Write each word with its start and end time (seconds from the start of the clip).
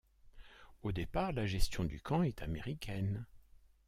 Au 0.81 0.91
départ, 0.91 1.31
la 1.31 1.45
gestion 1.45 1.83
du 1.83 2.01
camp 2.01 2.23
est 2.23 2.41
américaine. 2.41 3.27